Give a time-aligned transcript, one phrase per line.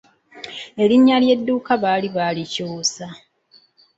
[0.83, 3.05] Erinnya ly'edduuka baali baalikyusa.